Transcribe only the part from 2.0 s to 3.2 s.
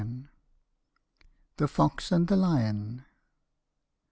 AND THE LION.